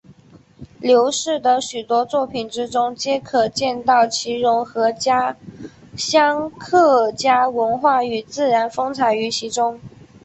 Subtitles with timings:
[0.79, 5.37] 刘氏的许多作品之中皆可见到其融合家
[5.95, 9.79] 乡客家文化与自然风采于其中。